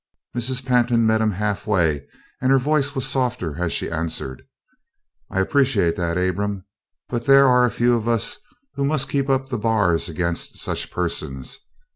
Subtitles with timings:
[0.35, 0.65] Mrs.
[0.65, 2.07] Pantin met him half way
[2.41, 4.41] and her voice was softer as she answered:
[5.29, 6.65] "I appreciate that, Abram,
[7.07, 8.39] but there are a few of us
[8.73, 11.59] who must keep up the bars against such persons.